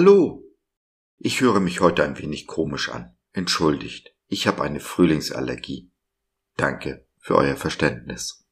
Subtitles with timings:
[0.00, 0.42] Hallo.
[1.18, 3.14] Ich höre mich heute ein wenig komisch an.
[3.34, 5.90] Entschuldigt, ich habe eine Frühlingsallergie.
[6.56, 8.46] Danke für euer Verständnis.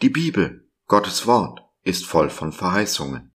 [0.00, 3.34] Die Bibel, Gottes Wort, ist voll von Verheißungen,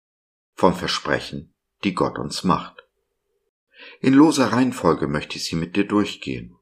[0.54, 1.54] von Versprechen,
[1.84, 2.88] die Gott uns macht.
[4.00, 6.56] In loser Reihenfolge möchte ich sie mit dir durchgehen.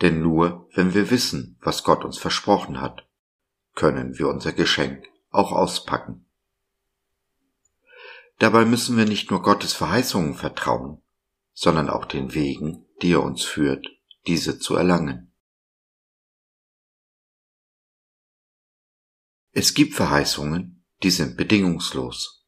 [0.00, 3.06] Denn nur wenn wir wissen, was Gott uns versprochen hat,
[3.74, 6.24] können wir unser Geschenk auch auspacken.
[8.38, 11.02] Dabei müssen wir nicht nur Gottes Verheißungen vertrauen,
[11.52, 13.86] sondern auch den Wegen, die er uns führt,
[14.26, 15.32] diese zu erlangen.
[19.52, 22.44] Es gibt Verheißungen, die sind bedingungslos.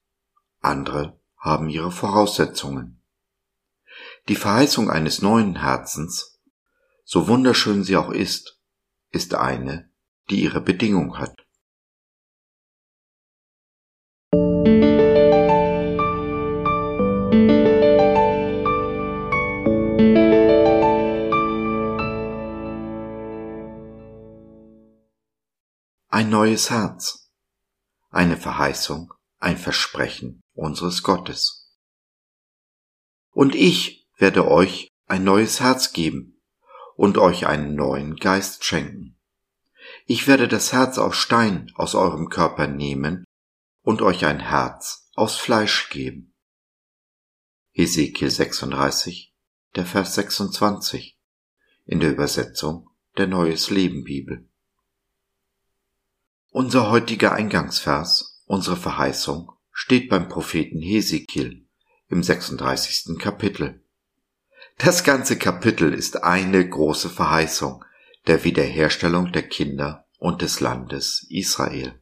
[0.60, 3.00] Andere haben ihre Voraussetzungen.
[4.28, 6.40] Die Verheißung eines neuen Herzens,
[7.04, 8.60] so wunderschön sie auch ist,
[9.10, 9.92] ist eine,
[10.30, 11.45] die ihre Bedingung hat.
[26.16, 27.30] Ein neues Herz,
[28.08, 31.76] eine Verheißung, ein Versprechen unseres Gottes.
[33.32, 36.40] Und ich werde euch ein neues Herz geben
[36.94, 39.18] und euch einen neuen Geist schenken.
[40.06, 43.26] Ich werde das Herz aus Stein aus eurem Körper nehmen
[43.82, 46.32] und euch ein Herz aus Fleisch geben.
[47.74, 49.34] Ezekiel 36,
[49.74, 51.18] der Vers 26
[51.84, 54.48] in der Übersetzung der Neues Leben Bibel.
[56.58, 61.66] Unser heutiger Eingangsvers, unsere Verheißung, steht beim Propheten Hesekiel
[62.08, 63.18] im 36.
[63.18, 63.84] Kapitel.
[64.78, 67.84] Das ganze Kapitel ist eine große Verheißung
[68.26, 72.00] der Wiederherstellung der Kinder und des Landes Israel.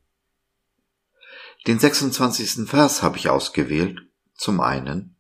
[1.67, 2.69] Den 26.
[2.69, 4.03] Vers habe ich ausgewählt,
[4.37, 5.17] zum einen,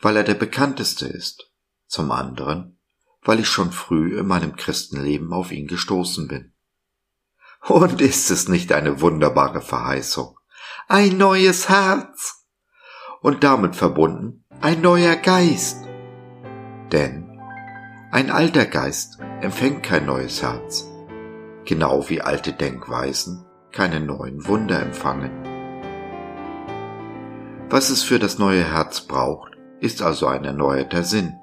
[0.00, 1.52] weil er der bekannteste ist,
[1.88, 2.78] zum anderen,
[3.20, 6.54] weil ich schon früh in meinem Christenleben auf ihn gestoßen bin.
[7.66, 10.38] Und ist es nicht eine wunderbare Verheißung?
[10.86, 12.46] Ein neues Herz.
[13.20, 15.84] Und damit verbunden ein neuer Geist.
[16.92, 17.38] Denn
[18.10, 20.88] ein alter Geist empfängt kein neues Herz,
[21.64, 25.30] genau wie alte Denkweisen keine neuen Wunder empfangen.
[27.68, 31.34] Was es für das neue Herz braucht, ist also ein erneuerter Sinn,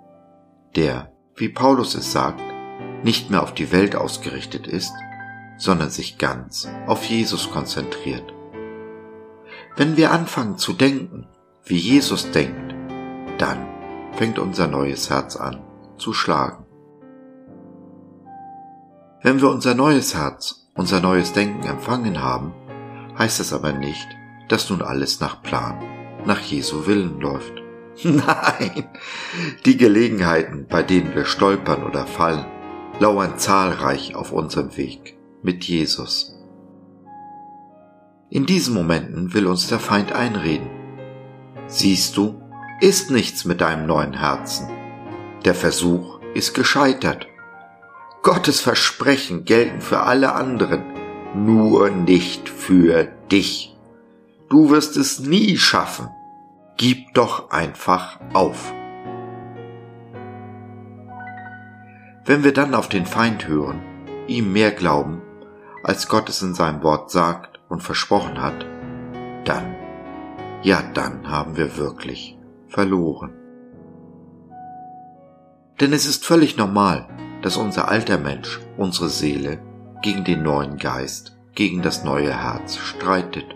[0.75, 2.41] der, wie Paulus es sagt,
[3.03, 4.91] nicht mehr auf die Welt ausgerichtet ist,
[5.57, 8.33] sondern sich ganz auf Jesus konzentriert.
[9.75, 11.27] Wenn wir anfangen zu denken,
[11.65, 12.75] wie Jesus denkt,
[13.37, 13.67] dann
[14.13, 15.61] fängt unser neues Herz an
[15.97, 16.65] zu schlagen.
[19.21, 22.53] Wenn wir unser neues Herz, unser neues Denken empfangen haben,
[23.17, 24.07] heißt es aber nicht,
[24.47, 25.83] dass nun alles nach Plan,
[26.25, 27.53] nach Jesu Willen läuft.
[28.03, 28.89] Nein,
[29.65, 32.45] die Gelegenheiten, bei denen wir stolpern oder fallen,
[32.99, 35.14] lauern zahlreich auf unserem Weg
[35.45, 36.35] mit Jesus.
[38.31, 40.67] In diesen Momenten will uns der Feind einreden.
[41.67, 42.41] Siehst du,
[42.81, 44.67] ist nichts mit deinem neuen Herzen.
[45.45, 47.27] Der Versuch ist gescheitert.
[48.23, 50.83] Gottes Versprechen gelten für alle anderen,
[51.35, 53.77] nur nicht für dich.
[54.49, 56.09] Du wirst es nie schaffen.
[56.77, 58.73] Gib doch einfach auf.
[62.25, 63.79] Wenn wir dann auf den Feind hören,
[64.27, 65.21] ihm mehr glauben
[65.85, 68.65] als Gott es in seinem Wort sagt und versprochen hat,
[69.45, 69.75] dann,
[70.63, 73.35] ja dann haben wir wirklich verloren.
[75.79, 77.07] Denn es ist völlig normal,
[77.43, 79.59] dass unser alter Mensch, unsere Seele,
[80.01, 83.55] gegen den neuen Geist, gegen das neue Herz streitet.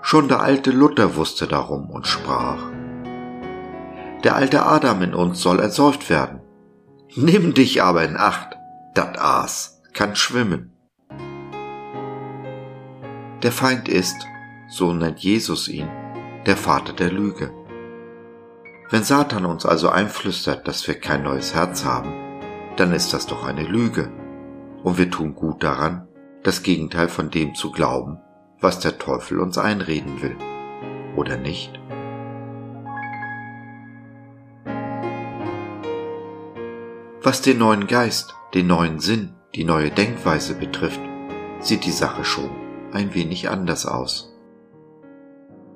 [0.00, 2.62] Schon der alte Luther wusste darum und sprach,
[4.24, 6.40] der alte Adam in uns soll ersäuft werden.
[7.14, 8.56] Nimm dich aber in Acht,
[8.94, 10.77] dat Aas kann schwimmen.
[13.44, 14.26] Der Feind ist,
[14.68, 15.88] so nennt Jesus ihn,
[16.46, 17.52] der Vater der Lüge.
[18.90, 22.12] Wenn Satan uns also einflüstert, dass wir kein neues Herz haben,
[22.74, 24.10] dann ist das doch eine Lüge.
[24.82, 26.08] Und wir tun gut daran,
[26.42, 28.18] das Gegenteil von dem zu glauben,
[28.60, 30.36] was der Teufel uns einreden will.
[31.14, 31.78] Oder nicht?
[37.22, 41.00] Was den neuen Geist, den neuen Sinn, die neue Denkweise betrifft,
[41.60, 44.34] sieht die Sache schon ein wenig anders aus.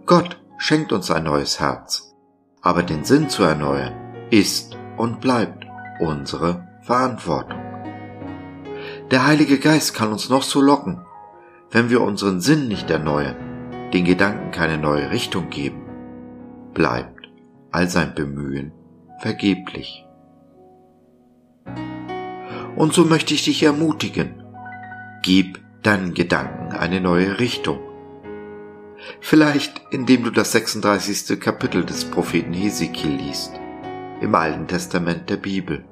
[0.06, 2.14] Gott schenkt uns ein neues Herz,
[2.61, 3.94] aber den Sinn zu erneuern
[4.31, 5.67] ist und bleibt
[6.00, 7.61] unsere Verantwortung.
[9.11, 11.05] Der Heilige Geist kann uns noch so locken,
[11.70, 13.37] wenn wir unseren Sinn nicht erneuern,
[13.93, 15.82] den Gedanken keine neue Richtung geben,
[16.75, 17.29] bleibt
[17.70, 18.73] all sein Bemühen
[19.20, 20.06] vergeblich.
[22.76, 24.43] Und so möchte ich dich ermutigen.
[25.23, 27.81] Gib deinen Gedanken eine neue Richtung.
[29.20, 31.40] Vielleicht indem du das 36.
[31.40, 33.52] Kapitel des Propheten Hesekiel liest,
[34.20, 35.84] im Alten Testament der Bibel,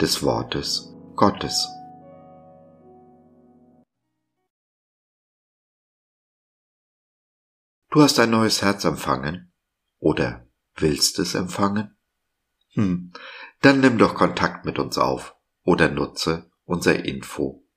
[0.00, 1.68] des Wortes Gottes.
[7.90, 9.52] Du hast ein neues Herz empfangen
[9.98, 11.96] oder willst es empfangen?
[12.72, 13.12] Hm,
[13.60, 17.61] dann nimm doch Kontakt mit uns auf oder nutze unser Info-